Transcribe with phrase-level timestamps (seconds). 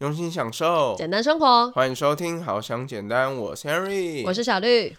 [0.00, 1.70] 用心享受简单生活。
[1.70, 4.90] 欢迎收听《好想简单》，我是 Henry，我是小绿。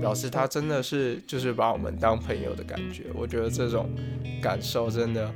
[0.00, 3.08] 表示他真的是就是把我们当朋友的感觉。
[3.14, 3.90] 我觉得这种
[4.40, 5.30] 感受真的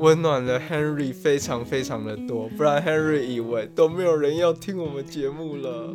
[0.00, 5.94] 温暖了 Henry 非常非常的多，不然 Henry 以为都没有人要听我们节目了。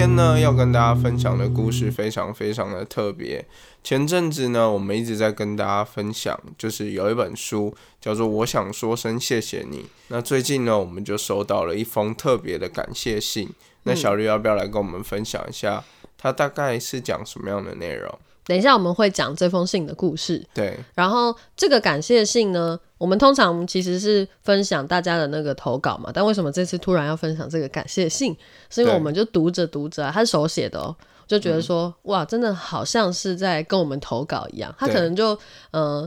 [0.00, 3.44] 天呢，要跟大家分享的故事非常非常的特别。
[3.84, 9.80] 前阵子呢，我们一直在跟大家分享，就是有一本书叫做《我想说声谢谢你》。
[10.08, 13.50] 那最近呢，我们就收到了一封特别的感谢信。
[13.82, 15.84] 那小绿要不要来跟我们分享一下，
[16.16, 18.10] 它大概是讲什么样的内容？
[18.46, 20.42] 等一下我们会讲这封信的故事。
[20.54, 28.36] 对，然后这个感谢信呢，我们通常其实是分享大家的那个投稿嘛，但为什么这次突然要分享这个感谢信？
[28.68, 30.94] 是因为我们就读着读着，他是手写的哦，
[31.26, 34.74] 就觉得说哇，真的好像是在跟我们投稿一样。
[34.78, 35.36] 他可能就
[35.70, 36.06] 嗯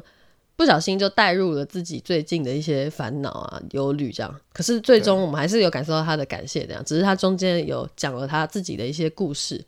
[0.55, 4.39] 不小心就带入了自己最近的一些烦恼啊、忧虑这样。
[4.53, 9.65] 可是最终我们还是有感受到他的感谢，这样只是他中间有讲了他自己的一些故事。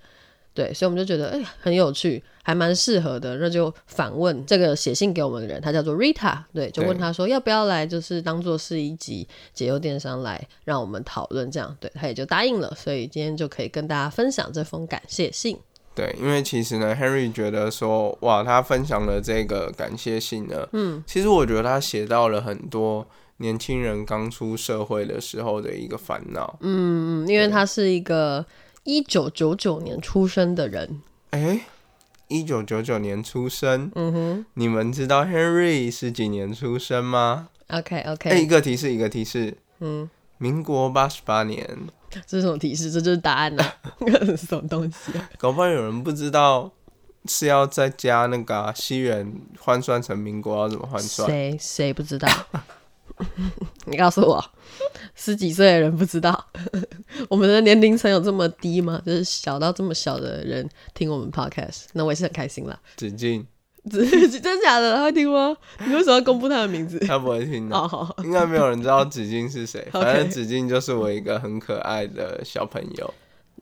[0.55, 15.59] 对，所以我们就觉得哎很有趣，还蛮适合的，那就反问这个写信给我们的人，他叫做 Rita，对，就问他说要不要来，就是当做是一集解忧电商来让我们讨论这样，对他也就答应了，所以今天就可以跟大家分享这封感谢信。
[15.93, 23.05] 对，因为其实呢，Henry 觉得说哇，他分享了这个感谢信呢，嗯，其实我觉得他写到了很多
[23.39, 28.45] 年轻人刚出社会的时候的一个烦恼，嗯嗯，因为他是一个。
[28.85, 31.61] 一九九九年出生的人，哎，
[32.27, 41.67] 一九九九年出生，嗯哼，你们知道 Henry 是几年出生吗？OK OK，哎，一个提示，一个提示，嗯，民国八十八年，
[42.27, 42.91] 这是什么提示？
[42.91, 43.63] 这就是答案呢？
[44.37, 45.11] 什么东西？
[45.39, 46.71] 搞不好有人不知道
[47.25, 51.27] 是要再加那个西元换算成民国要怎么换算？
[51.27, 52.29] 谁谁不知道？
[53.85, 54.43] 你告诉我，
[55.15, 56.45] 十几岁的人不知道，
[57.29, 59.01] 我们的年龄层有这么低吗？
[59.05, 62.79] 就是小到这么小的人听我们 podcast，那我也是很开心啦。
[62.95, 63.45] 子敬，
[63.89, 65.55] 真假的他会听吗？
[65.85, 66.99] 你为什么要公布他的名字？
[67.05, 69.87] 他不会听的，应该没有人知道子敬是谁。
[69.91, 73.13] 反正子敬就是我一个很可爱的小朋友。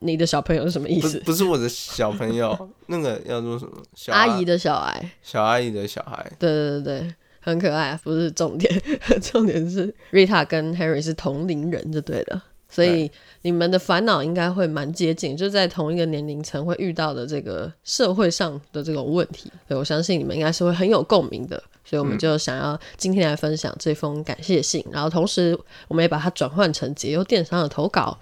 [0.02, 1.19] 你的小朋友是什么意思？
[1.22, 3.72] 不是我的小朋友，那个要做什么？
[4.13, 6.31] 阿姨的小孩，小阿姨的小孩。
[6.38, 7.16] 对对对对。
[7.46, 8.73] 很可爱，不是重点，
[9.22, 12.41] 重点是 Rita 跟 Harry 是同龄人就对了，
[12.73, 13.11] 所以
[13.44, 25.56] 你们的烦恼应该会蛮接近，就在同一个年龄层会遇到的这个社会上的这种问题，所以我相信你们应该是会很有共鸣的，所以我们就想要今天来分享这封感谢信，然后同时
[25.88, 28.17] 我们也把它转换成解忧电商的投稿。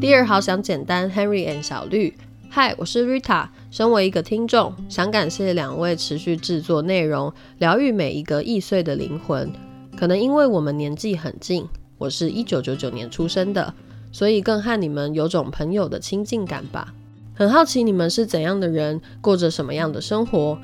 [0.00, 2.16] 第二好想简单，Henry and 小绿，
[2.48, 3.48] 嗨，我是 Rita。
[3.70, 9.52] 身为一个听众，想感谢两位持续制作内容，疗愈每一个易碎的灵魂。
[9.96, 11.66] 可能因为我们年纪很近，
[11.98, 13.74] 我是一九九九年出生的，
[14.12, 16.94] 所以更和你们有种朋友的亲近感吧。
[17.34, 20.58] 很好奇你们是怎样的人，过着什么样的生活。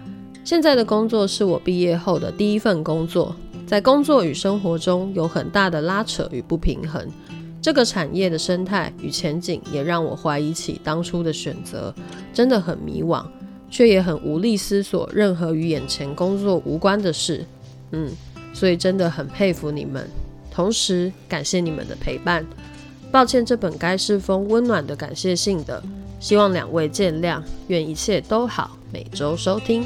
[0.44, 3.34] 现在的工作是我毕业后的第一份工作，
[3.66, 7.06] 在工作与生活中有很大的拉扯与不平衡。
[7.62, 11.94] 这个产业的生态与前景也让我怀疑起当初的选择，
[12.34, 13.24] 真的很迷惘，
[13.70, 17.46] 却也很无力思索任何与眼前工作无关的事。
[17.92, 18.10] 嗯，
[18.52, 20.08] 所以真的很佩服你们，
[20.50, 22.44] 同时感谢你们的陪伴。
[23.12, 25.80] 抱歉，这本该是封温暖的感谢信的，
[26.18, 28.76] 希望两位见谅，愿一切都好。
[28.90, 29.84] 每周收听。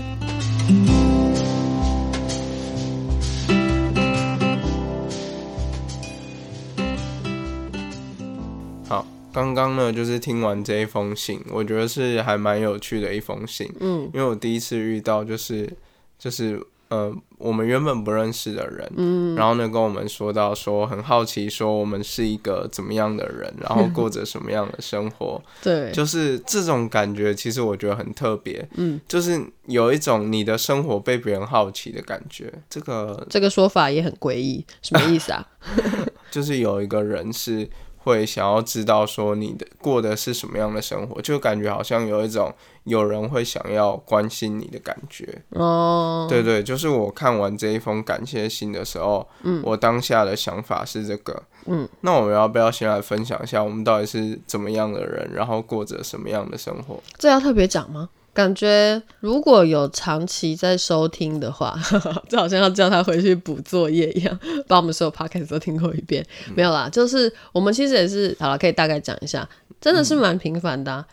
[9.36, 13.70] 刚刚呢，就是听完这一封信，我觉得是还蛮有趣的一封信。
[13.80, 15.70] 嗯，因为我第一次遇到，就是
[16.18, 16.58] 就是
[16.88, 25.42] 呃，我们原本不认识的人，嗯，然后呢，跟我们说到说很好奇，说我们是一个怎么样的人， 然后过着什么样的生活。
[25.62, 28.66] 对，就是这种感觉，其实我觉得很特别。
[28.76, 32.50] 嗯，就是有一种你的生活被别人好奇的感觉。
[32.70, 35.46] 这个这个说法也很诡异，什么意思啊？
[36.32, 37.68] 就是有一个人是。
[38.06, 42.54] 会想要知道说你的过的是什么样的生活，就感觉好像有一种
[42.84, 45.42] 有人会想要关心你的感觉。
[45.50, 51.42] 哦，对对，就是我看完这一封感谢信的时候，嗯，我当下的想法是这个。
[51.66, 57.02] 嗯，那我们要不要先来分享一下我们到底是怎么样的人，然后过着什么样的生活？
[57.18, 58.08] 这要特别讲吗？
[58.36, 61.74] 感觉如果有长期在收听的话，
[62.28, 64.38] 就好像要叫他回去补作业一样，
[64.68, 66.22] 把我们所有 podcast 都听过一遍。
[66.54, 69.48] 没有啦，就是我们其实也是好了，可以大概讲一下，
[69.80, 71.06] 真的是蛮平凡的啊、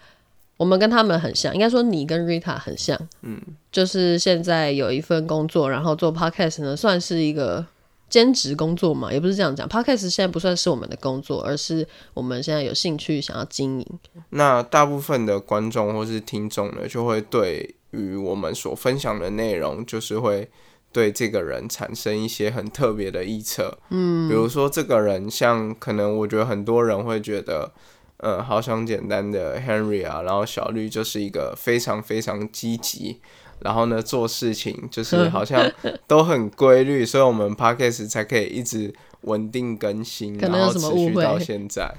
[0.58, 3.42] 我们跟他们很像，应该说你跟 Rita 很像，嗯，
[3.72, 7.66] 就是现在有一份工作，然后做 podcast 呢，算是一个
[8.14, 13.88] 兼职工作嘛，也不是这样讲，podcast 现在不算是我们的工作，而是我们现在有兴趣想要经营。
[14.30, 20.48] 那大部分的观众或是听众呢，就会对于我们所分享的内容，就是会
[20.92, 23.80] 对这个人产生一些很特别的臆测。
[23.90, 27.72] 嗯，比如说这个人，像可能我觉得很多人会觉得，
[28.18, 33.20] 呃，好想简单的 Henry 啊，然后小绿就是一个非常非常积极。
[33.64, 35.72] 然后呢，做事情就是好像
[36.06, 41.90] 都很规律，所以我们 podcast 才可以一直稳定更新，然后持续到现在。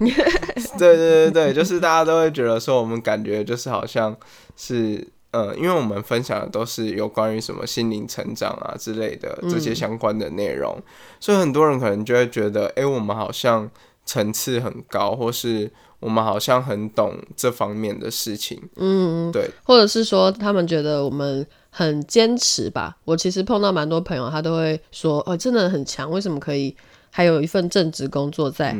[0.78, 4.14] 对对对对，就是大家都会觉得说，我们感觉就是好像
[4.56, 10.76] 是，呃，因为我们分享的都是有关于什么心灵成长啊之类的这些相关的内容，
[11.18, 13.70] 所以很多人可能就会觉得，哎，我们好像
[14.04, 15.70] 层次很高，或是
[16.04, 18.60] 我们好像很懂这方面的事情。
[18.76, 22.94] 嗯，对，或者是说他们觉得我们很坚持吧。
[23.06, 26.76] 我其实碰到蛮多朋友，他都会说：“哦，真的很强，为什么可以
[27.10, 28.76] 还有一份正职工作在、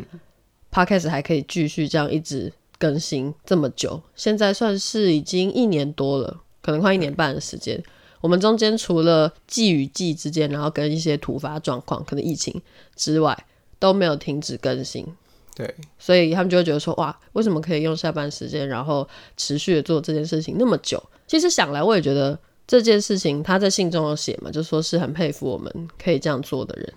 [0.71, 4.03] Podcast 还可以继续这样一直更新这么久？
[4.15, 7.82] 现在算是已经一年多了，可能快一年半的时间。
[8.20, 12.61] 我们中间除了季与季之间，然后跟一些突发状况，可能疫情
[12.94, 13.47] 之外，
[13.79, 15.06] 都没有停止更新。
[15.55, 21.03] 对，所以他们就会觉得说，哇，为什么可以用下班时间，然后持续的做这件事情那么久？
[21.27, 26.93] 其实想来，我也觉得这件事情他在信中有写嘛，就说是很佩服我们可以这样做的人。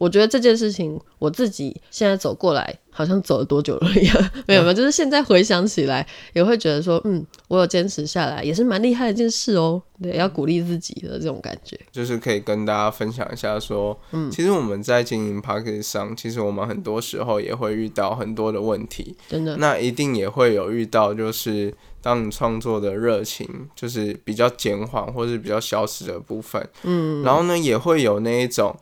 [0.00, 9.82] 我觉得这件事情我自己现在走过来，好像走了多久了一样，没有没有，就是现在回想起来，也会觉得说，嗯，我有坚持下来，也是蛮厉害的一件事哦。
[10.02, 11.78] 对，要鼓励自己的这种感觉。
[11.92, 28.74] 就是可以跟大家分享一下说，嗯，其实我们在经营 p a c k a g e 上，其实我们很多时候也会遇到很多的问题，真的，那一定也会有遇到，就是当你创作的热情就是比较减缓或是比较消失的部分，嗯，然后呢，也会有那一种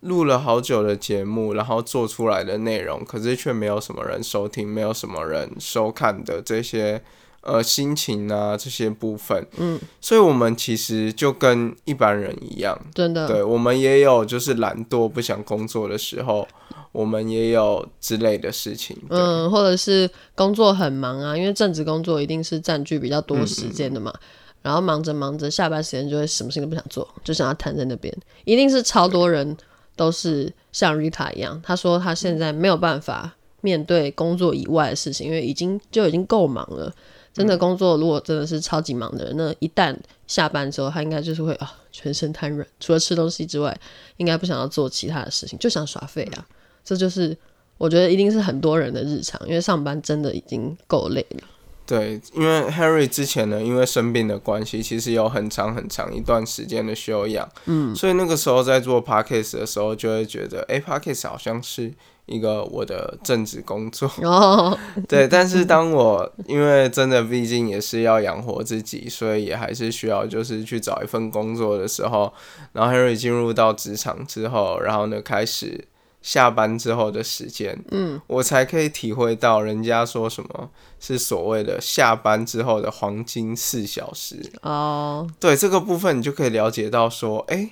[0.00, 7.02] 录了好久的节目，然后做出来的内容，可是却没有什么人收听，没有什么人收看的这些
[7.40, 16.46] 呃心情啊这些部分，嗯，所以我们其实就跟一般人一样，真的，对我们也有就是懒惰不想工作的时候，
[16.92, 18.96] 我们也有之类的事情。
[19.08, 24.12] 嗯，或者是工作很忙啊，因为正职工作一定是占据比较多时间的嘛。
[24.60, 28.12] 然后忙着忙着，下班时间就会什么事情都不想做，就想要瘫在那边。
[28.44, 29.56] 一定是超多人
[29.98, 36.90] 都是像 Rita 一样，他说他现在没有办法面对工作以外的事情，因为已经就已经够忙了。
[37.34, 39.96] 真的工作如果真的是超级忙的人，那一旦
[40.26, 43.78] 下班之后，他应该就是会啊全身瘫软，除了吃东西之外，
[44.16, 46.46] 应该不想要做其他的事情， 就想耍废啊。
[46.84, 47.36] 这就是
[47.76, 51.44] 我觉得一定是很多人的日常，因为上班真的已经够累了。
[51.88, 61.90] 对，因为 Harry 之前呢，因为生病的关系，其实有很长很长一段时间的休养，嗯，所以那个时候在做 podcast 的时候，就会觉得，哎，podcast 好像是
[62.26, 65.26] 一个我的正职工作， 哦， 对。
[65.26, 72.30] 但是当我因为真的毕竟也是要养活自己，所以也还是需要就是去找一份工作的时候，
[72.74, 75.86] 然后 Harry 进入到职场之后，然后呢开始。
[76.20, 84.52] 下班之后的时间，嗯，我才可以体会到人家说什么是所谓的下班之后的黄金四小时。
[84.62, 87.70] 哦，对这个部分，你就可以了解到说，哎、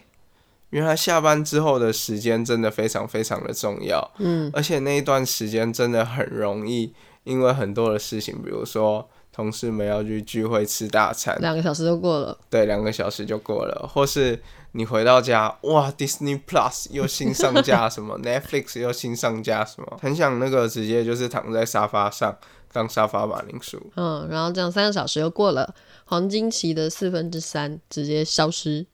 [0.71, 4.13] 原来下班之后的时间真的非常非常的重要。
[4.19, 12.39] 嗯，而且那一段时间真的很容易，因为很多的事情，比如说同事们要去聚会吃大餐，两个小时就过了。
[12.49, 22.35] 对，两个小时就过了，或是你回到家，哇，Disney Plus 又新上架什么， Netflix 又新上架什么，很想那个直接就是躺在沙发上
[22.73, 23.79] 当沙发马铃薯。
[23.97, 25.75] 嗯，然后这样三个小时又过了，
[26.07, 28.87] 黄金期的四分之三直接消失。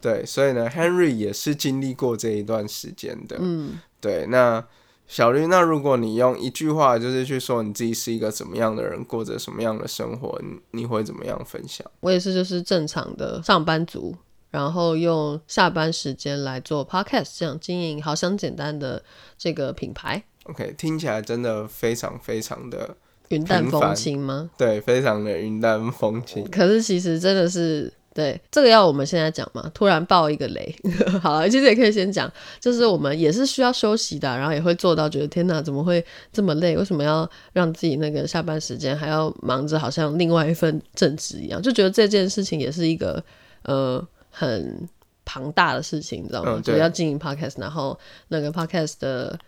[0.00, 3.36] 对，所以呢，Henry 也是经历过这一段时间的。
[3.40, 4.64] 嗯，对，那。
[5.08, 11.90] 小绿，那如果你用一句话就是去说你自己是一个怎么样的人，过着什么样的生活，你你会怎么样分享？
[12.00, 14.14] 我也是，就是正常的上班族，
[14.50, 19.02] 然后用下班时间来做 podcast，这样经营好想简单的
[19.38, 20.22] 这个品牌。
[20.44, 22.94] OK，听起来真的非常非常的
[23.28, 24.50] 云淡风轻吗？
[24.58, 26.46] 对，非常的云淡风轻。
[26.50, 29.70] 可是其实真的是对，这个要我们现在讲嘛？
[29.72, 30.74] 突然爆一个雷，
[31.22, 36.76] 好了，其实也可以先讲，就是我们也是需要休息的，然后也会做到觉得天哪，怎么会这么累？
[36.76, 41.62] 为什么要让自己那个下班时间还要忙着，好像另外一份正职一样？
[41.62, 43.22] 就觉得这件事情也是一个
[43.62, 44.88] 呃很
[45.24, 46.60] 庞大的事情，你知道吗？
[46.60, 47.96] 就要经营 podcast，然后
[48.26, 49.38] 那个 podcast 的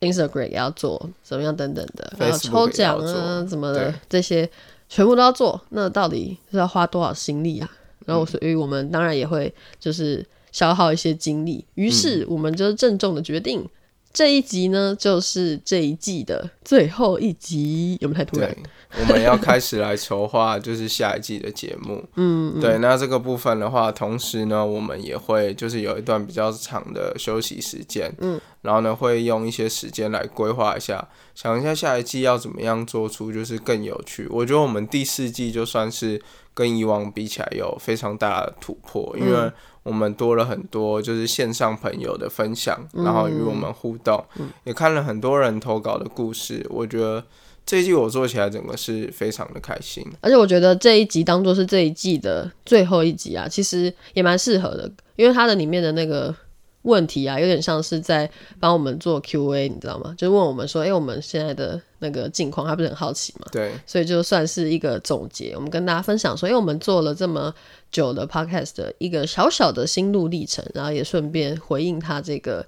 [0.00, 4.46] Instagram 也要做，怎么样等等的，然后抽奖啊做怎么的这些
[4.90, 7.70] 全部都要做，那到底是要花多少心力啊？
[8.06, 13.68] 然后所以我们当然也会就是消耗一些精力，于嗯是我们就郑重的决定。
[14.14, 18.54] 这一集呢，就是这一季的最后一集，有没有太突然
[18.90, 22.04] 对？，我们要开始来筹划就是下一季的节目。
[22.16, 28.14] 嗯，对，那这个部分的话，同时呢，我们也会就是有一段比较长的休息时间。
[28.18, 34.28] 嗯，然后呢，会用一些时间来规划一下，想一下下一季要怎么样做出就是更有趣。
[34.28, 36.20] 我觉得我们第四季就算是
[36.54, 39.50] 跟以往比起来有非常大的突破，因为
[39.82, 44.22] 我们多了很多就是线上朋友的分享，然后与我们互动，
[44.64, 46.64] 也看了很多人投稿的故事。
[46.70, 47.24] 我觉得
[47.64, 50.06] 这一季我做起来整个是非常的开心。
[50.20, 56.34] 而且我觉得这一集当做是这一季的最后一集啊，其实也蛮适合的，因为它的里面的那个
[56.82, 60.14] 问题啊，有点像是在帮我们做 Q&A，你知道吗？
[60.16, 63.46] 就问我们说，哎、我们现在的那个境况，他不是很好奇嘛？
[63.52, 67.54] 对，所以就算是一个总结，我们跟大家分享说，因为我们做了这么
[67.90, 72.66] 久的 podcast 的一个小小的心路历程，然后也顺便回应他这个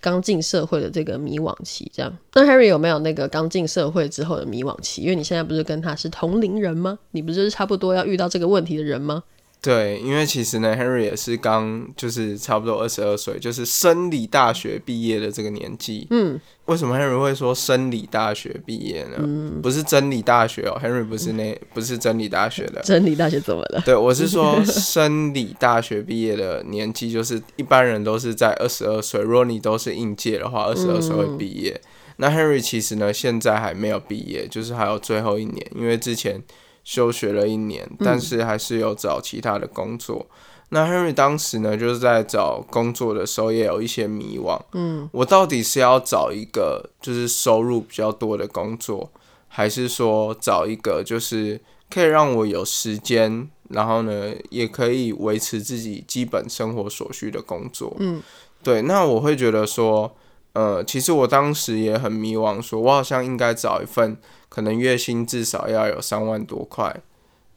[0.00, 1.90] 刚进社会的这个迷惘期。
[1.94, 5.00] 这样，那 Harry 有没有那个刚进社会之后的迷惘期？
[5.00, 6.98] 因为你现在不是跟他是同龄人吗？
[7.12, 9.22] 你不就是差不多要遇到这个问题的人吗？
[9.66, 16.06] 对，因为其实呢，Henry 也是刚就是差不多二十二岁，就是生理大学毕业的这个年纪。
[16.10, 19.60] 嗯，为什么 Henry 会说生理大学毕业呢？
[19.60, 22.80] 不是真理大学哦，Henry 不是那不是真理大学的。
[22.86, 23.82] 真理大学怎么了？
[23.84, 29.20] 对，我是说生理大学毕业的年纪，就是一般人都是在二十二岁。
[29.20, 31.80] 如果你都是应届的话，二十二岁会毕业。
[32.18, 36.40] 那 Henry 其实呢，现在还没有毕业，就是还有最后一年，因为之前
[36.86, 40.24] 休学了一年，但是还是有找其他的工作。
[40.68, 44.56] 那 Henry 当时呢，就是在找工作的时候也有一些迷惘。
[44.72, 49.10] 嗯，我到底是要找一个就是收入比较多的工作，
[49.48, 57.96] 还是说找一个就是可以让我有时间，然后呢也可以维持自己基本生活所需的工作？
[57.98, 58.22] 嗯，
[58.62, 58.82] 对。
[58.82, 60.14] 那我会觉得说，
[60.52, 64.16] 呃，其实我当时也很迷惘，说我好像应该找一份
[64.48, 67.02] 可能月薪至少要有三万多块。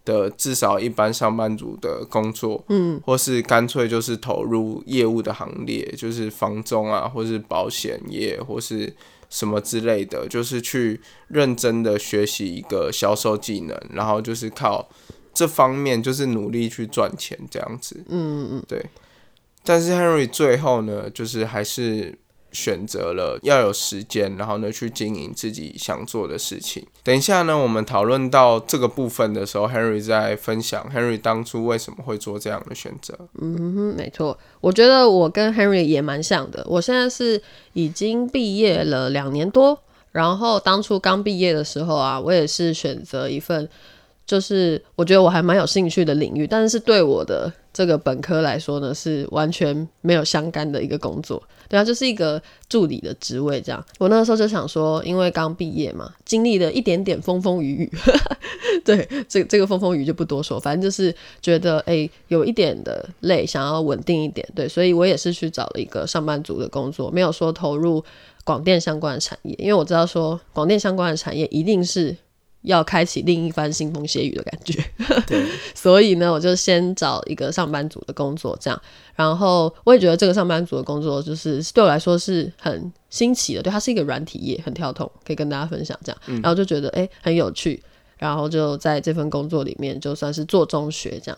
[0.06, 8.92] 的至少一般上班族的工作，嗯，或是干脆就是投入业务的行列，就是房中啊，或是保险业，或是
[9.30, 14.90] 什么之类的，就是去认真的学习一个销售技能，然后就是靠
[15.32, 18.84] 这方面就是努力去赚钱这样子，嗯嗯，对。
[19.64, 22.18] 但是 Henry 最后呢，就是还是
[22.52, 26.86] 选择了要有时间，然后呢去经营自己想做的事情。
[27.04, 33.18] 等一下呢，我们讨论到这个部分的时候，Henry 在分享 Henry 当初为什么会做这样的选择。
[33.42, 36.66] 嗯哼，没错，我觉得我跟 Henry 也蛮像的。
[36.68, 37.42] 我现在是
[37.74, 39.80] 已经毕业了两年多，
[40.12, 43.68] 然后当初刚毕业的时候啊，我也是选择一份
[44.30, 51.42] 就是我觉得我还蛮有兴趣的领域，但是对我的这个本科来说呢，是完全没有相干的一个工作。
[51.68, 53.84] 对啊，就是一个助理的职位这样。
[53.98, 57.92] 我那个时候就想说，因为刚毕业嘛，经历了一点点风风雨雨，
[58.86, 68.04] 对，这这个风风雨就不多说，反正就是觉得诶有一点的累，想要稳定一点，对，所以我也是去找了一个上班族的工作，没有说投入
[68.44, 72.16] 广电相关的产业，因为我知道说广电相关的产业一定是
[72.64, 74.84] 要开启另一番腥风血雨的感觉，
[75.26, 78.82] 对， 所以呢，我就先找一个上班族的工作，这样。
[79.16, 86.22] 然后我也觉得这个上班族的工作就是对我来说是很新奇的，对，它是一个软体业，很跳痛，可以跟大家分享这样。
[86.42, 87.82] 然后就觉得诶很有趣，
[88.18, 91.38] 然后就在这份工作里面就算是做中学这样。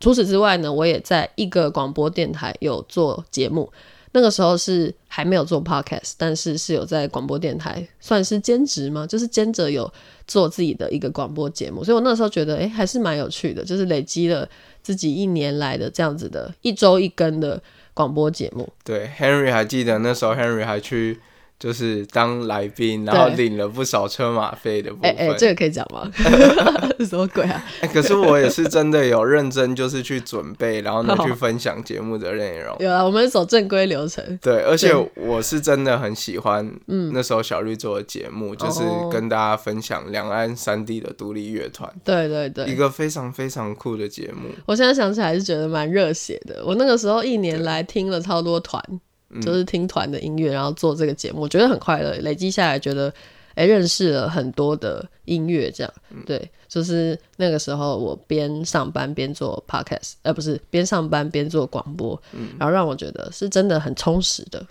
[0.00, 3.72] 除此之外呢，我也在一个广播电台有做节目。
[4.16, 9.06] 那个时候是还没有做 podcast，但是是有在广播电台算是兼职吗？
[9.06, 9.92] 就是兼着有
[10.26, 14.48] 做自己的一个广播节目，所以我那时候觉得，诶，还是蛮有趣的，就是累积了
[14.82, 18.66] 自己一年来的这样子的一周一更的广播节目。
[18.82, 21.20] 对，Henry 还记得那时候 Henry 还去
[21.58, 25.28] 就是当来宾，然后领了不少车马费的部哎分。
[25.30, 26.10] 哎、这个可以讲吗？
[27.08, 27.64] 什么鬼啊？
[27.80, 32.76] 哎可是我也是真的有认真，就是去准备，然后呢去分享节目的内容。
[32.80, 34.38] 有啊，我们走正规流程。
[34.42, 44.50] 对，而且我是真的很喜欢，嗯那时候小绿做的节目，就是哦跟大家分享两岸三地的独立乐团，对对对一，个非常非常酷的节目。
[44.66, 46.62] 我现在想起来是觉得蛮热血的。
[46.66, 49.00] 我那个时候一年来听了超多团，嗯
[49.40, 52.12] 就是听团的音乐，然后做这个节目，我觉得很快乐。
[52.18, 53.12] 累积下来，觉得
[53.54, 64.64] 哎、认识了很多的音乐，这样嗯对，就是那个时候我边上班边做 podcast，呃，不是边上班边做广播，嗯然后让我觉得是真的很充实的。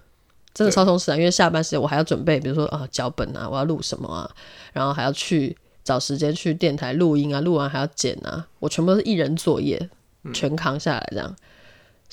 [0.53, 1.17] 真的超充实啊！
[1.17, 4.31] 因为下班时间我还要准备，比如说啊脚本啊，我要录什么啊，
[4.71, 9.89] 然后还要去找时间去电台录音啊，录完还要剪啊，我全部都是一人作业，
[10.33, 11.35] 全扛下来这样。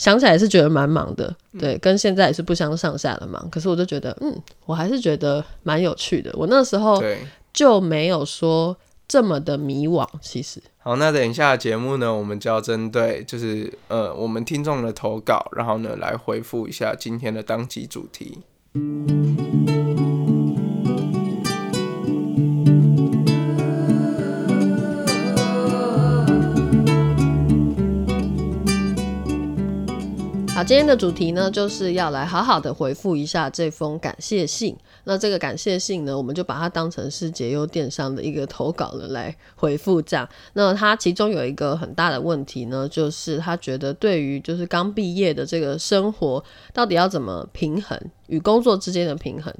[0.02, 3.48] 想起来是觉得蛮忙的，对，跟现在也是不相上下的忙。
[3.50, 6.28] 可是我就觉得，嗯，我还是觉得蛮有趣的。
[6.34, 7.00] 我那时候，
[7.52, 10.60] 就没有说这么的迷惘，其实。
[10.78, 18.40] 好，那等一下节目呢，我们就要针对就是呃我们听众的投稿，然后呢来回复一下今天的当集主题。
[30.64, 34.76] 今天的主题呢，就是要来好好的回复一下这封感谢信。
[35.04, 40.28] 那这个感谢信呢，我们就把它当成是解忧电商的一个投稿了来回复这样。
[40.52, 46.42] 那他其中有一个很大的问题呢，就是他觉得对于就是刚毕业的这个生活，
[46.72, 49.52] 到底要怎么平衡与工作之间的平衡，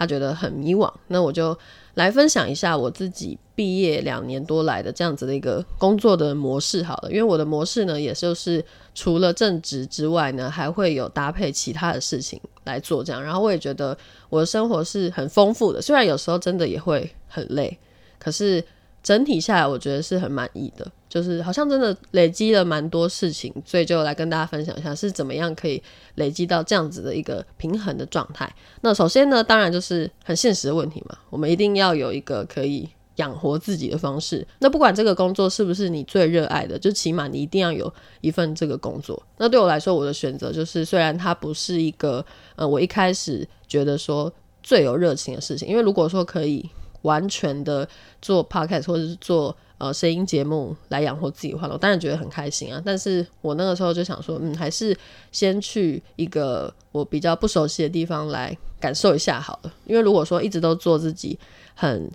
[0.00, 0.90] 他觉得很迷惘。
[1.08, 1.56] 那我就
[1.92, 8.64] 来分享一下我自己毕业两年多来的这样子的一个工作的模式好了，因为我的模式呢，也就是
[8.94, 13.22] 除了正职之外呢，还会有搭配其他的事情来做这样。
[13.22, 13.94] 然后我也觉得
[14.30, 17.78] 我的生活是很丰富的，虽然有时候真的也会很累，
[18.18, 18.64] 可是
[19.02, 25.82] 整体下来我觉得是很满意的，就是好像真的累积了蛮多事情，所以就来跟大家分享一下是怎么样可以
[26.16, 28.52] 累积到这样子的一个平衡的状态。
[28.82, 34.46] 那首先呢，当然就是很现实的问题嘛，我们一定要有一个可以养活自己的方式。
[34.60, 39.20] 那不管这个工作是不是你最热爱的，就起码你一定要有一份这个工作。
[39.38, 42.24] 那对我来说，我的选择就是，虽然它不是一个
[42.56, 46.68] 呃，我一开始觉得说最有热情的事情，因为如果说可以
[47.02, 47.88] 完全的
[48.20, 52.82] 做 podcast 或者是做呃声音节目来养活自己的话，我当然觉得很开心啊。
[52.84, 54.96] 但是我那个时候就想说，嗯，还是
[55.32, 59.74] 先去一个我比较不熟悉的地方来感受一下好了。
[59.84, 61.38] 因为如果说一直都做自己
[61.74, 62.10] 很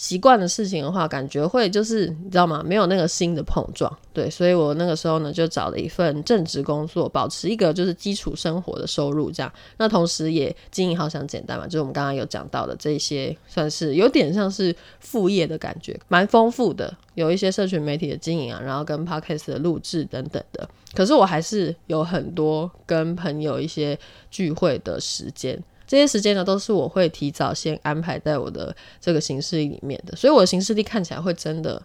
[0.00, 2.62] 习惯的事情的话，感觉会就是你知道吗？
[2.64, 9.52] 没有那个新的碰撞，对，所以我那个时候呢就找了一份正职工作，保持一个就是基础生活的收入，这样。
[9.76, 20.66] 那同时也经营好想简单嘛，就是我们刚刚有讲到的这些，算是有点像是副业的感觉，蛮丰富的，有一些社群媒体的经营啊，然后跟 podcast 的录制等等的。
[20.94, 23.98] 可是我还是有很多跟朋友一些
[24.30, 25.62] 聚会的时间。
[25.90, 31.82] 这些时间呢，都是我会提早先安排在我的这个行事里面的，所以我的行事历看起来会真的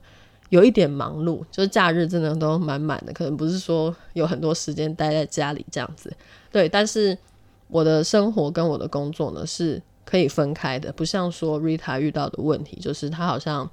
[0.49, 6.15] 有一点忙碌，就是假日真的都满满的，可能不是说有很多时间待在家里这样子，
[6.51, 7.17] 对，但是
[7.67, 13.67] 我的生活跟我的工作呢是可以分开的，不像说 Rita 遇到的问题，就是她好像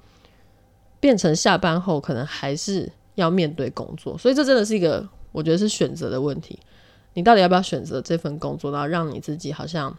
[0.99, 6.57] 变成下班后可能还是要面对工作，所以这真的是一个我觉得是选择的问题，
[7.13, 9.95] 你到底要不要选择这份工作，然后让你自己好像。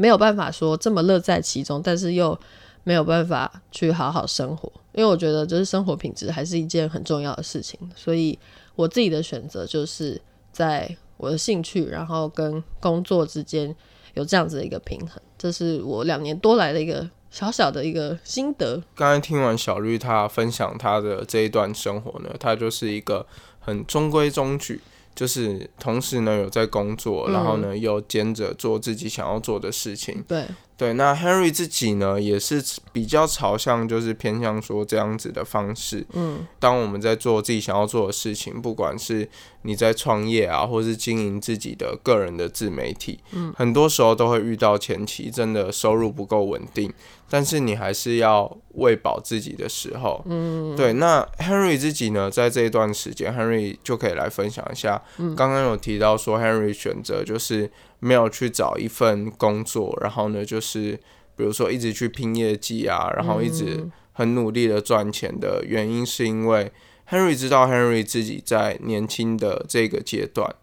[0.00, 2.38] 没有办法说这么乐在其中，但是又
[2.84, 8.38] 没有办法去好好生活，因为我觉得就是生活品质还是一件很重要的事情，所以
[8.76, 10.18] 我自己的选择就是
[10.50, 13.76] 在我的兴趣，然后跟工作之间
[14.14, 18.82] 有这样子的一个平衡，这是我两年多来的一个小小的一个心得。
[18.94, 23.26] 刚才听完小绿他分享他的这一段生活呢，他就是一个
[23.58, 24.80] 很中规中矩。
[25.14, 30.22] 就是同时呢有在工作，然后呢又兼着做自己想要做的事情。
[30.26, 30.44] 对
[30.80, 36.06] 对，那 Henry 自己呢也是比较朝向就是偏向说这样子的方式。
[36.14, 39.28] 嗯，当我们在做自己想要做的事情，不管是
[39.60, 46.90] 你在创业啊，或是经营自己的个人的自媒体，嗯，很多时候都会遇到前期真的收入不够稳定，
[47.28, 50.22] 但是你还是要喂饱自己的时候。
[50.24, 50.94] 嗯，对。
[50.94, 55.02] 那 Henry 自己呢，在这一段时间，Henry 就可以来分享一下。
[55.36, 60.98] 刚刚有提到说，Henry 选择就是没有去找一份工作，然后呢，就是
[61.36, 66.72] 比如说一直去拼业绩啊，然后一直很努力的赚钱的原因，是因为
[67.08, 70.54] Henry 知道 Henry 自己在年轻的这个阶段，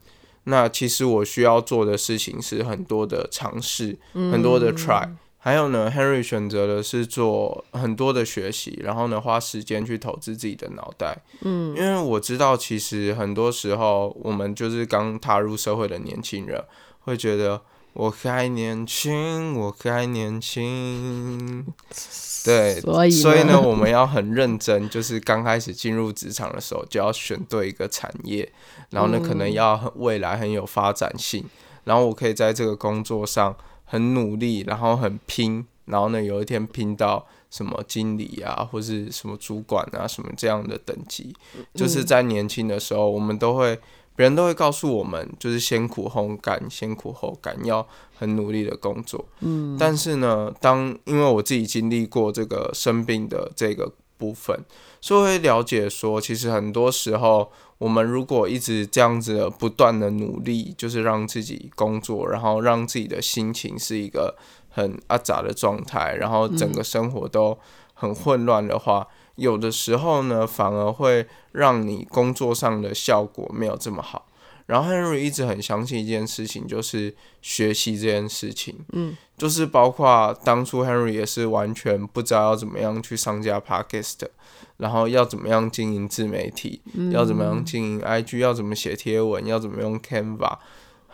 [0.44, 5.10] 那其实我需要做的事情是很多的尝试，很多的 try。
[5.40, 11.22] 还有呢，Henry 选择的是做很多的学习，然后呢，花时间去投资自己的脑袋。
[11.42, 16.62] 嗯，因为我知道，其实很多时候我们就是刚踏入社会的年轻人，
[17.08, 17.60] 会觉得
[17.94, 21.66] 我还年轻，我还年轻。
[22.46, 28.48] 对，所以呢，我们要很认真，就是刚开始进入职场的时候，就要选对一个产业，
[28.92, 31.44] 然后呢，可能要未来很有发展性，
[31.86, 33.56] 然后我可以在这个工作上。
[33.90, 41.34] 很努力，然后很拼，然后呢，有一天拼到什么经理啊，或是什么主管啊，什么这样的等级，
[41.74, 43.80] 就是在年轻的时候，我们都会，
[44.18, 49.24] 别人都会告诉我们，就是先苦后甘，先苦后甘，要很努力的工作。
[49.40, 54.60] 嗯，但是呢，当因为我自己经历过这个生病的这个部分，
[55.00, 57.50] 所以会了解说，其实很多时候。
[57.80, 64.36] 我们如果一直这样子不断的努力，就是让自己工作，然后让自己的心情是一个
[64.72, 67.56] 很阿杂的状态，然后整个生活都
[67.94, 74.28] 很混乱的话，有的时候呢，反而会让你工作上的效果没有这么好。
[74.68, 84.28] 然后 Henry 一直很相信一件事情，就是学习这件事情，嗯，就是包括当初 Henry 也是完全不知道要怎么样去上架 Podcast。
[84.76, 86.80] 然后要怎么样经营自媒体？
[87.10, 88.38] 要怎么样经营 IG？
[88.38, 89.44] 要怎么写贴文？
[89.48, 90.58] 要怎么用 Canva？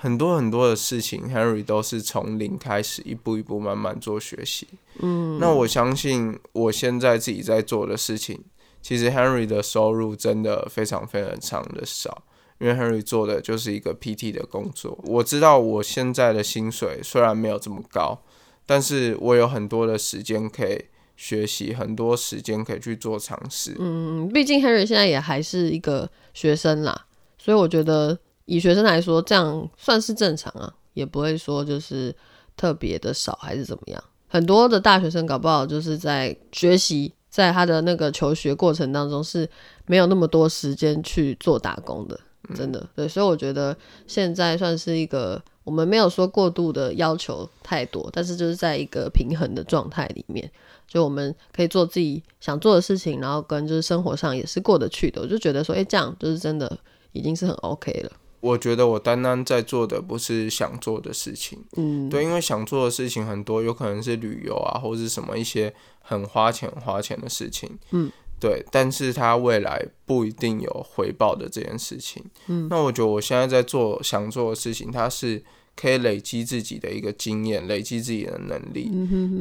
[0.04, 4.68] 很多很多的事情，Henry 都是从零开始，一步一步慢慢做学习。
[5.00, 8.42] 嗯，那我相信我现在自己在做的事情，
[8.82, 12.24] 其实 Henry 的收入真的非常非常长的少，
[12.60, 15.00] 因为 Henry 做的就是一个 PT 的工作。
[15.06, 18.22] 我知道我现在的薪水虽然没有这么高，
[18.66, 20.86] 但是我有很多的时间可以。
[21.16, 23.76] 学习很多时间可以去做尝试。
[23.78, 27.06] 嗯，毕竟 Henry 现在也还是一个学生啦，
[27.38, 32.16] 所以我觉得以学生来说，这样算是正常啊，也不会说就是
[32.56, 34.04] 特别的少还是怎么样。
[34.28, 39.48] 很多的大学生搞不好就是在学习，在他的那个求学过程当中是
[39.86, 42.20] 没有那么多时间去做打工的，
[42.56, 42.88] 真的。
[42.96, 43.76] 对，所以我觉得
[44.08, 50.50] 现在算是一个我们没有说过度的要求太多，但是就是在一个平衡的状态里面。
[50.86, 55.22] 就我们可以做自己想做的事情，然后跟就是生活上也是过得去的。
[55.22, 56.78] 我就觉得说，哎，这样就是真的
[57.14, 58.12] 已经是很 OK 了。
[58.44, 75.44] 我觉得我单单在做的不是想做的事情，嗯，对，因为想做的事情很多，有可能是旅游啊，或者是什么一些很花钱花钱的事情，嗯，对，但是它未来不一定有回报的这件事情，嗯，那我觉得我现在在做想做的事情，它是。
[75.76, 78.92] 可以累积自己的一个经验，累积自己的能力。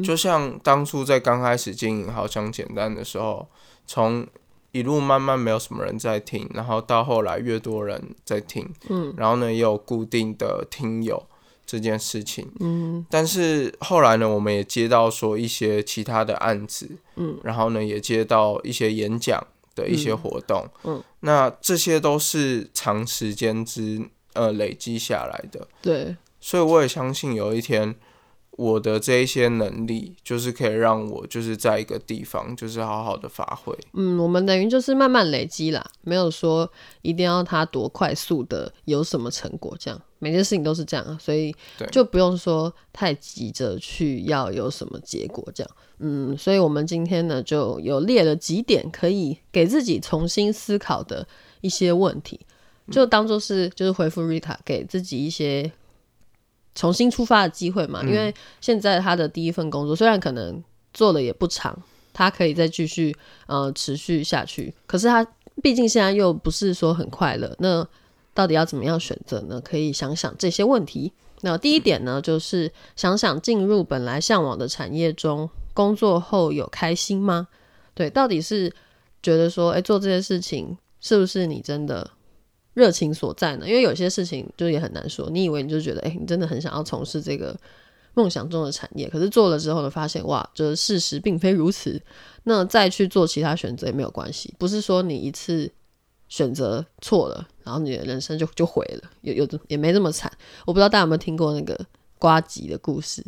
[0.02, 3.46] 就像当初在刚开始经营好想简单的时候，
[3.86, 4.26] 从
[4.72, 11.24] 一路慢慢没有什么人在听，然后到后来越多人在听，嗯，然后呢也有固定的听友
[11.64, 24.08] 这件事情，嗯，但是后来呢，我们也接到说一些其他的案子，嗯，然后呢也接到一些演讲的一些活动，嗯，那这些都是长时间之。
[24.34, 27.94] 呃，累积下来的，对，所以我也相信有一天，
[28.58, 33.76] 我的这一些能力，就是可以让我就是在一个地方，就是好好的发挥。
[33.94, 41.54] 嗯，我们等于就是慢慢累积啦，没有说一定要他多快速的有什么成果，这样每件事情都是这样，所以
[41.90, 45.70] 就不用说太急着去要有什么结果，这样。
[45.98, 51.26] 嗯，所以我们今天呢，就有列了几点可以给自己重新思考的
[51.62, 52.38] 一些问题。
[52.90, 55.70] 就当做是就是回复 Rita 给自己一些
[56.74, 60.62] 重新出发的机会嘛，因为现在他的第一份工作虽然可能
[60.94, 61.76] 做的也不长，
[62.12, 65.26] 他可以再继续呃持续下去，可是他
[65.62, 67.86] 毕竟现在又不是说很快乐，那
[68.34, 69.60] 到底要怎么样选择呢？
[69.60, 71.12] 可以想想这些问题。
[71.42, 77.48] 那第一点呢，就是想想进入本来向往的产业中工作后有开心吗？
[77.94, 78.72] 对，到底是
[79.22, 82.10] 觉得说，哎，做这些事情是不是你真的？
[82.74, 83.68] 热情所在呢？
[83.68, 85.28] 因为有些事情就也很难说。
[85.30, 87.54] 你以为你就觉得，哎，你真的很想要从事这个
[88.14, 92.00] 梦想中的产业，可是做了之后呢，发现哇，就是事实并非如此。
[92.44, 95.70] 那再去做其他选择也没有关系，不是说你一次
[96.28, 100.32] 选择错了，然后你的人生就就毁了，有有也没这么惨。
[100.66, 101.78] 我不知道大家有没有听过那个
[102.18, 103.22] 瓜吉的故事？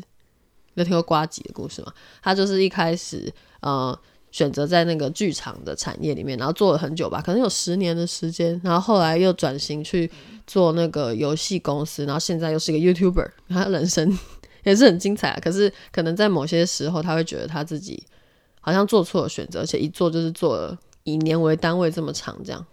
[0.75, 1.93] 有听过瓜吉的故事吗？
[2.23, 3.99] 他就是一开始，呃。
[4.35, 10.11] 选择在那个剧场的产业里面，然后做了很久吧，可能有十年的时间，然后后来又转型去
[10.45, 14.19] 做那个游戏公司，然后现在又是一个 YouTuber，他人生
[14.65, 15.39] 也是很精彩啊。
[15.41, 18.03] 可是可能在某些时候，他会觉得他自己
[18.61, 22.67] 好像做错了选择，而且一做就是做了以年为单位这么长这样。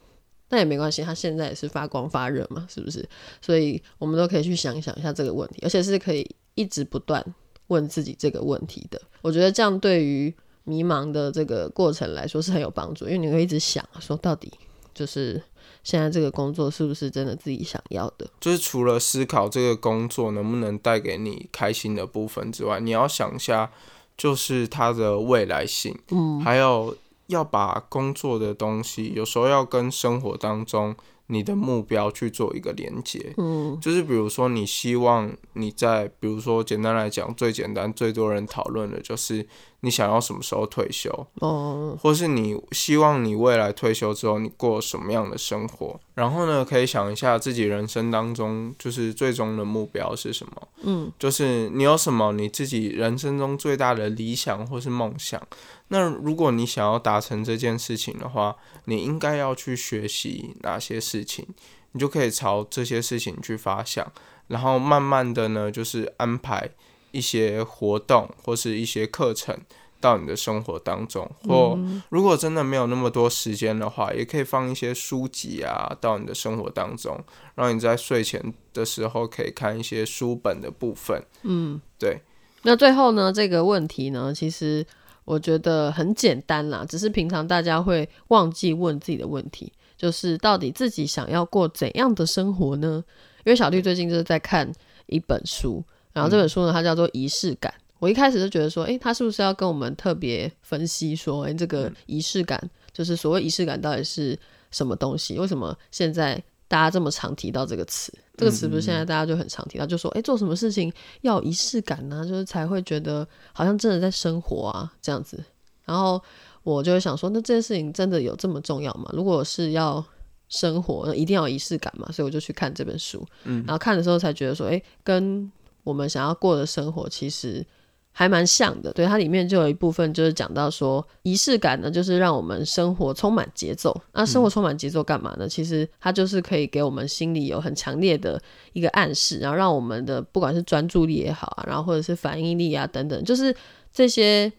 [0.50, 3.08] 那也没关系，他现在也是发光发热嘛，是不是？
[3.40, 7.24] 所以我们都可以去想一想一下这个问题，而且是可以一直不断
[7.68, 9.00] 问自己这个问题的。
[9.22, 14.52] 我觉得这样对于迷茫的这个过程来说是很有帮助，因为你会一直想说，到底
[14.94, 15.42] 就是
[15.84, 18.30] 现在这个工作是不是真的自己想要的？
[18.40, 23.72] 就是除了思考这个工作能不能带给你开心的部分之外，你要想一下，
[24.18, 26.96] 就是它的未来性，嗯，还有
[27.28, 30.96] 要把工作的东西，有时候要跟生活当中。
[31.28, 39.48] 你的目标去做一个连接，嗯，就是比如说你希望你在，比如说简单来讲，最简单最多人讨论的就是
[39.82, 55.42] 你想要什么时候退休，哦，或是你希望你未来退休之后你过什么样的生活，然后呢，可以想一下自己人生当中就是最终的目标是什么，嗯，就是你有什么你自己人生中最大的理想或是梦想。
[55.88, 61.46] 那如果你想要达成这件事情的话，你应该要去学习哪些事情，
[61.92, 64.10] 你就可以朝这些事情去发想，
[64.48, 66.70] 然后慢慢的呢，就是安排
[67.12, 69.58] 一些活动或是一些课程
[70.00, 71.30] 到你的生活当中。
[71.48, 71.78] 或
[72.10, 77.20] 如果真的没有那么多时间的话，也可以放一些书籍啊到你的生活当中，
[77.56, 81.24] 让你在睡前的时候可以看一些书本的部分。
[81.44, 82.22] 嗯，对。
[82.64, 84.86] 那最后呢，这个问题呢，其实。
[85.24, 93.02] 我觉得很简单啦，只是平常大家会忘记问自己的问题，就是到底自己想要过怎样的生活呢？
[93.46, 94.70] 因为小绿最近就是在看
[95.06, 95.82] 一本书，
[96.14, 97.74] 然后这本书呢，它叫做《仪式感》。
[98.00, 102.60] 我一开始就觉得说，诶，他是不是要跟我们特别分析说，诶，这个仪式感，
[102.92, 104.38] 就是所谓仪式感到底是
[104.72, 105.38] 什么东西？
[105.38, 106.44] 为什么现在？
[106.68, 112.26] 大家这么常提到这个词，这个词不是现在大家就很常提到，就说诶，做什么事情要仪式感呢？
[112.26, 115.38] 就是才会觉得好像真的在生活啊这样子。
[115.84, 116.24] 然后
[116.64, 119.10] 我就会想说，那这件事情真的有这么重要吗？
[119.12, 120.02] 如果是要
[120.48, 122.10] 生活，那一定要仪式感嘛？
[122.10, 123.28] 所以我就去看这本书，
[123.66, 125.52] 然后看的时候才觉得说，诶，跟
[125.84, 127.66] 我们想要过的生活其实。
[128.14, 133.96] 还蛮像的，对它里面就有一部分就是讲到说仪式感呢，就是让我们生活充满节奏。
[134.12, 135.48] 那生活充满节奏干嘛呢？
[135.48, 138.38] 其实它就是可以给我们心里有很强烈的
[138.74, 143.56] 一个暗示，然后让我们的不管是专注力也好啊，然后或者是反应力啊等等，就是
[143.94, 144.52] 这些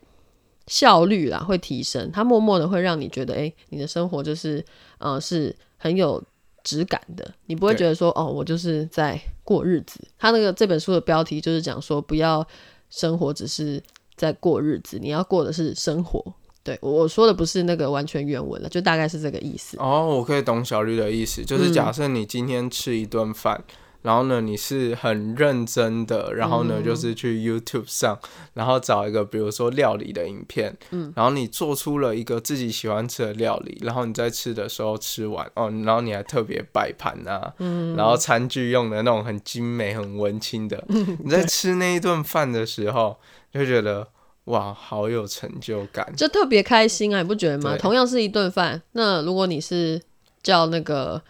[0.67, 2.11] 效率啦会提升。
[2.11, 4.65] 它默默的会让你觉得，哎，你的生活就是
[4.97, 6.25] 呃是很有
[6.65, 10.01] 质感的，你不会觉得说哦，我就是在过日子。
[10.19, 12.47] 他那个这本书的标题就是讲说不要。
[12.95, 13.83] 生活只是
[14.17, 16.23] 在过日子，你要过的是生活。
[16.63, 19.79] 对我说的不是那个完全原文了，就大概是这个意思。
[19.79, 23.65] 哦，我可以懂小绿的意思，就是假设你今天吃一顿饭。
[24.03, 28.19] 然后呢，你是很认真的，然后呢，就是去 YouTube 上，
[28.55, 40.85] 然后找一个比如说料理的影片，嗯，然后你做出了一个自己喜欢吃的料理，然后你在吃的时候吃完哦，然后你还特别摆盘啊，嗯，然后餐具用的那种很精美、很文青的，
[41.23, 43.17] 你在吃那一顿饭的时候，
[43.53, 44.09] 就觉得
[44.47, 47.77] 哇，好有成就感，就特别开心啊，你不觉得吗？
[47.79, 50.03] 同样是一顿饭，那如果你是
[50.43, 51.23] 叫那个。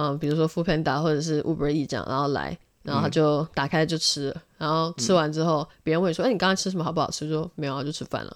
[0.00, 6.82] 嗯，比如说副片打或者是 Uber E 这样，然后来，然后他就打开就吃了，然后吃完之后，别人问说：“哎，你刚才吃什么？
[6.82, 8.34] 好不好吃？”说：“没有啊，就吃饭了。”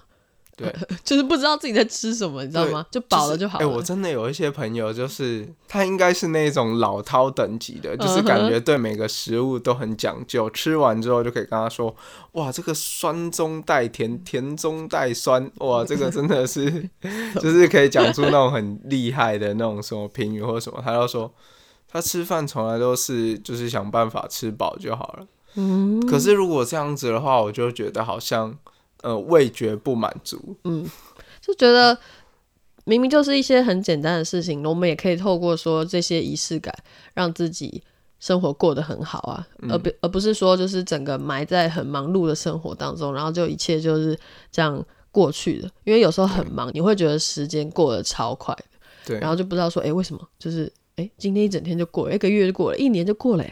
[0.55, 0.73] 对，
[1.03, 2.85] 就是不知道自己在吃什么，你知道吗？
[2.91, 3.65] 就饱了就好了。
[3.65, 11.93] 哎，我真的有一些朋友，就是他应该是那种老饕等级的，就是感觉对每个食物都很讲究，吃完之后就可以跟他说
[12.33, 16.89] ：“哇，这个酸中带甜，甜中带酸，哇，这个真的是，
[17.41, 21.33] 就是可以讲出那种很厉害的那种什么评语或者什么。”他就说。
[21.95, 25.25] 他吃饭从来都是就是想办法吃饱就好了。
[25.53, 28.53] 嗯，可是如果这样子的话，我就觉得好像
[29.01, 30.57] 呃味觉不满足。
[30.65, 30.85] 嗯，
[31.39, 31.97] 就觉得
[32.83, 36.75] 明明就是一些很简单的事情，我们也可以透过说这些仪式感，
[37.13, 37.81] 让自己
[38.19, 44.19] 生活过得很好啊，而不而不是说就是整个埋在很忙碌的生活当中，然后就一切就是
[44.51, 45.71] 这样过去的。
[45.85, 48.65] 因为有时候很忙，你会觉得时间过得超快的，
[49.05, 50.69] 对，然后就不知道说哎为什么就是。
[50.95, 53.45] 哎，今天一整天就过了，一个月就过了，一年就过了，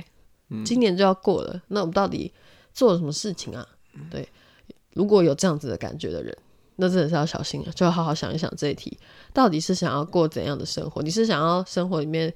[0.63, 1.61] 今年就要过了。
[1.67, 2.31] 那我们到底
[2.73, 3.67] 做了什么事情啊？
[4.09, 4.27] 对，
[4.93, 6.35] 如果有这样子的感觉的人，
[6.77, 8.97] 那真的是要小心了，就要好好想一想这一题，
[9.33, 11.01] 到底是想要过怎样的生活？
[11.01, 12.33] 你是想要生活里面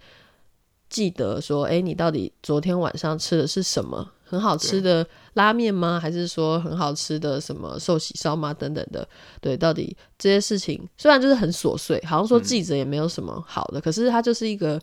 [0.89, 4.11] 记得说，哎，你到底昨天晚上吃的是什么？
[4.27, 5.99] 很好吃的拉面吗？
[5.99, 8.53] 还是说很好吃的什么寿喜烧吗？
[8.53, 9.07] 等等的，
[9.39, 14.81] 对，到底这些事情虽然就是很琐碎，好像说记者也没有什么好的，可是它就是一个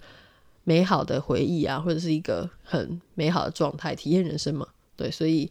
[0.64, 4.66] 美好的回忆啊，或者是一个很美好的状态，体验人生嘛。
[4.96, 5.50] 对，所以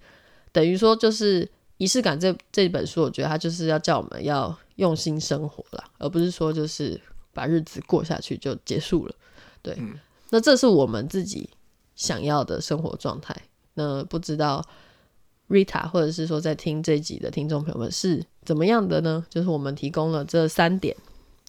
[0.51, 6.99] 等于说就是仪式感这这本书，我觉得它就是要叫我们要用心生活啦，而不是说就是
[7.33, 9.13] 把日子过下去就结束了。
[9.61, 9.93] 对，嗯
[10.29, 11.47] 那这是我们自己
[11.95, 13.35] 想要的生活状态。
[13.75, 14.63] 那不知道
[15.49, 19.25] Rita 或者是说在听这集的听众朋友们是怎么样的呢？
[19.29, 20.95] 就是我们提供了这三点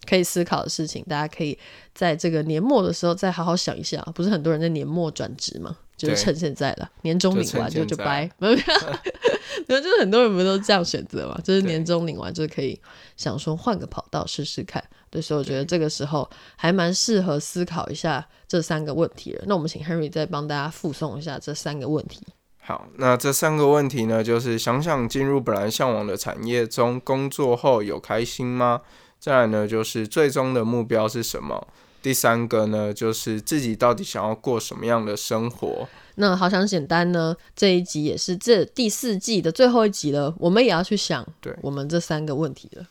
[0.06, 1.58] 可以思考的事情，大家可以
[1.94, 4.00] 在这个年末的时候再好好想一下。
[4.14, 11.40] 不是很多人在年末转职嘛，就是趁现在了，年终领完就就就掰，没有，没有，就是很多人不都这样选择嘛？
[11.42, 12.78] 就是年终领完就可以
[13.16, 14.82] 想说换个跑道试试看。
[15.14, 19.44] 对，所以我觉得这个时候还蛮适合思考一下这三个问题了。
[19.46, 22.20] 那我们请 Henry 再帮大家附送一下这三个问题。
[22.58, 28.80] 好，那这三个问题呢，就是想想进入本来向往的产业中工作后有开心吗？
[29.20, 31.68] 再来呢，就是最终的目标是什么？
[32.02, 35.88] 第三个呢，就是自己到底想要过什么样的生活？
[36.16, 42.84] 那好想简单呢，这一集也是这第四季的最后一集了，我们也要去想对我们这三个问题了。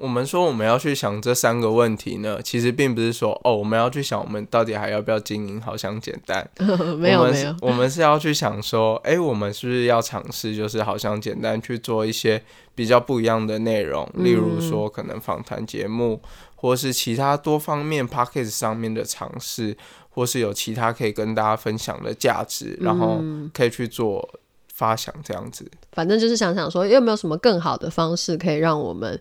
[0.00, 6.48] 我们说我们要去想这三个问题呢，其实并不是说哦，我们要去想我们到底还要不要经营好像简单，
[6.98, 12.42] 没有没有，我们是要去想说，哎、我们是不是要尝试，就是好像简单去做一些
[12.74, 16.22] 比较不一样的内容，例如说可能访谈节目，
[16.56, 19.76] 或是其他多方面 p o c k e t 上面的尝试，
[20.08, 23.20] 或是有其他可以跟大家分享的价值，然后
[23.52, 24.26] 可以去做
[24.72, 25.70] 发想这样子。
[25.92, 29.20] 反正就是想想说，有没有什么更好的方式可以让我们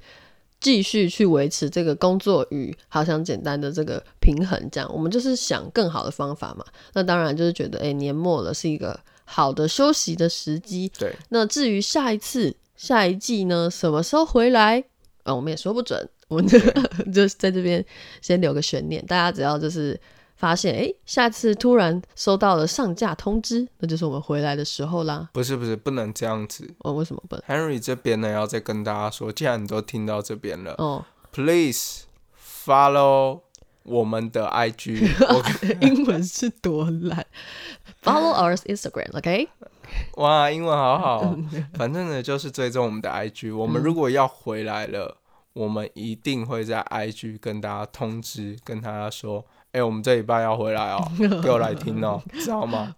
[0.59, 4.59] 继续去维持这个工作与好想简单的这个平衡？
[4.71, 6.65] 这样，我们就是想更好的方法嘛。
[6.93, 10.91] 那当然就是觉得，哎、年末了是一个好的休息的时机。
[10.97, 14.83] 对，那至于下一次、下一季呢，什么时候回来？
[15.23, 16.09] 啊，我们也说不准。
[16.27, 16.59] 我们就
[17.11, 17.83] 就在这边
[18.21, 19.99] 先留个悬念，大家只要就是
[20.39, 25.29] 发现，哎、下次突然收到了上架通知，那就是我们回来的时候啦。
[25.33, 26.73] 不是不是，不能这样子。
[26.79, 32.05] 哦，为什么不能？Henry 这边呢，要再跟大家说，既然你都听到这边了哦，，Please
[32.65, 33.41] follow
[33.83, 35.43] 我们的 IG 我。
[35.85, 37.25] 英文是多烂。
[38.01, 39.49] Follow our Instagram，OK？、
[40.15, 41.37] 哇，英文好好哦。
[41.75, 43.53] 反正呢，就是追踪我们的 IG。
[43.53, 45.17] 我们如果要回来了，
[45.51, 51.11] 我们一定会在 IG 跟大家通知，跟大家说，哎、我们这礼拜要回来哦，
[51.43, 52.95] 给我来听哦， 知道吗？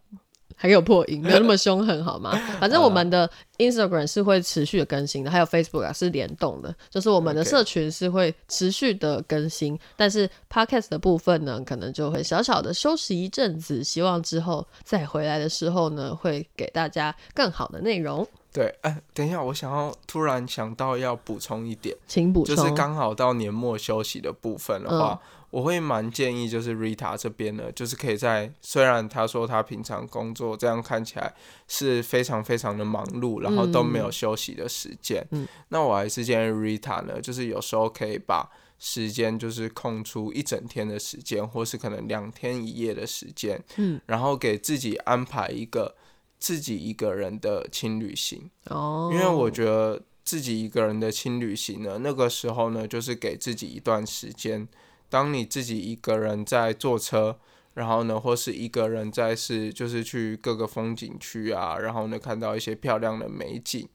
[0.55, 2.31] 还有破音，没有那么凶狠好吗？
[2.59, 9.77] 反正我们的 Instagram 是会持续的更新的，还有 Facebook 啊是联动的，就是我们的社群是会持续的更新。
[9.95, 18.27] 但是 Podcast 的部分呢，可能就会小小的休息一阵子，希望之后再回来的时候呢，会给大家更好的内容。
[18.53, 22.55] 对，哎、等一下，我想要突然想到要补充一点，请补充。
[22.55, 25.19] 就是刚好到年末休息的部分的话，
[25.51, 31.33] 我会蛮建议，就是 Rita 这边呢，就是可以在虽然他说他平常工作这样看起来
[31.67, 45.95] 是非常非常的忙碌，然后都没有休息的时间，嗯那我还是建议 Rita 呢，就是有时候可以把时间就是空出一整天的时间，或是可能两天一夜的时间，嗯，然后给自己安排一个
[46.39, 48.49] 自己一个人的轻旅行。
[48.67, 54.65] 哦，因为我觉得自己一个人的轻旅行呢，那个时候呢，就是给自己一段时间。
[55.11, 57.37] 当你自己一个人在坐车，
[57.73, 63.89] 然后呢，或是一个人在是就是去各个风景区啊，然后呢看到一些漂亮的美景，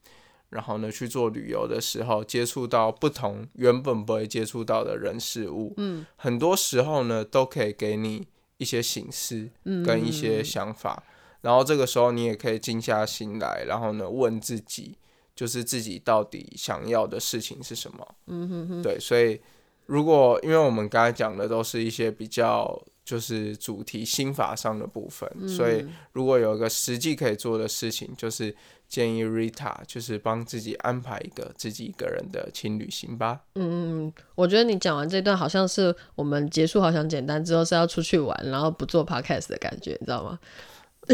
[0.51, 9.49] 然后呢去做旅游的时候，接触到不同原本不会接触到的人事物，嗯，很多时候呢都可以给你一些醒思
[9.87, 11.03] 跟一些想法，
[11.41, 14.99] 然后这个时候你也可以静下心来，然后呢问自己，
[15.35, 18.15] 就是自己到底想要的事情是什么。
[18.27, 19.41] 嗯哼哼，对，所以
[19.87, 28.55] 如果因为我们刚才讲的都是一些比较就是主题心法上的部分，所以如果有一个实际可以做的事情，就是
[28.89, 33.41] 建议 Rita 就是帮自己安排一个自己一个人的轻旅行吧。
[33.55, 40.39] 嗯，我觉得你讲完这段好像是我们结束好想简单之后是要出去玩，然后不做 podcast 的感觉，你知道吗？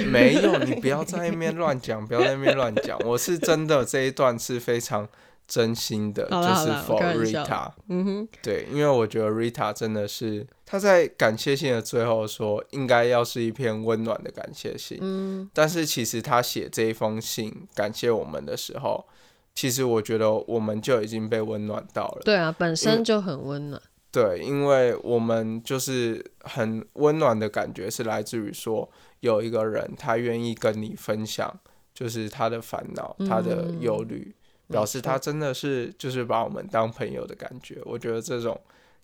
[0.06, 2.98] 没有，你不要在那边 乱讲，不要在那边乱讲。
[3.04, 5.06] 我是真的这一段是非常
[5.52, 7.70] 真心的，就是 for Rita。
[7.90, 14.96] 嗯哼，对，因为我觉得 Rita 真的是她在感谢信的最后说，应该要是一篇温暖的感谢信。
[15.02, 19.06] 嗯，但是其实他写这一封信感谢我们的时候，
[19.54, 22.22] 其实我觉得我们就已经被温暖到了。
[22.24, 23.82] 对啊，本身就很温暖。
[24.10, 31.54] 对，因为我们就是很温暖的感觉，是来自于说有一个人他愿意跟你分享，
[31.92, 34.34] 就是他的烦恼、他的忧虑，
[34.72, 37.78] 表示他真的是就是把我们当朋友的感觉。
[37.84, 38.60] 我觉得这种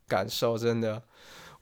[0.09, 1.00] 感受真的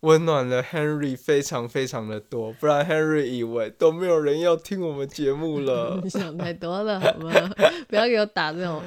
[0.01, 6.09] 温暖了 Henry 非常非常的多，不然 Henry 以为都没有人要听我们节目了你。
[6.11, 7.33] 想太多了好吗？
[7.89, 8.81] 不要给我打这种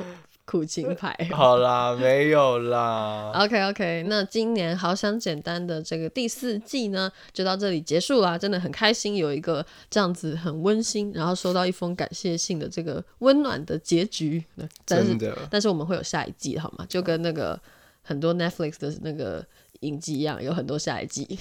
[0.49, 1.15] 苦情牌。
[1.31, 3.31] 好啦，没有啦。
[3.37, 8.35] OK OK，那今年好想简单的这个第四季呢，就到这里结束啦。
[8.35, 14.43] 真的很开心，有一个这样子很温馨，然后收到一封感谢信的这个温暖的结局。
[14.85, 16.85] 但是真的，但是我们会有下一季，好吗？
[16.89, 17.59] 就跟那个
[18.01, 19.45] 很多 Netflix 的那个
[19.81, 21.39] 影集一样，有很多下一季。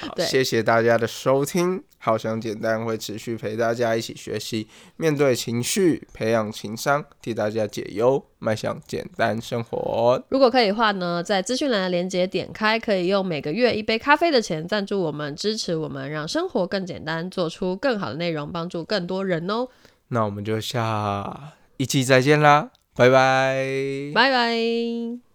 [0.00, 1.82] 好谢谢大家的收听。
[2.00, 10.22] 好想简单会持续陪大家一起学习，面对情绪，培养情商，替大家解忧，迈向简单生活。
[10.30, 19.68] 如果可以的话呢，在资讯栏的链接点开，可以用每个月一杯咖啡的钱赞助我们，支持我们，让生活更简单，做出更好的内容，帮助更多人哦。
[20.08, 24.12] 那我们就下一季再见啦，拜拜。
[24.14, 25.27] 拜拜。